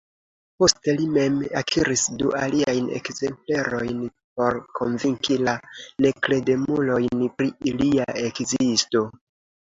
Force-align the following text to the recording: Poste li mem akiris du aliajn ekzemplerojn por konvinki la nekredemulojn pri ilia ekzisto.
Poste 0.61 0.93
li 0.99 1.03
mem 1.15 1.33
akiris 1.59 2.05
du 2.21 2.29
aliajn 2.37 2.87
ekzemplerojn 2.99 3.99
por 4.39 4.57
konvinki 4.79 5.37
la 5.49 5.53
nekredemulojn 6.05 7.21
pri 7.43 7.51
ilia 7.73 8.09
ekzisto. 8.23 9.05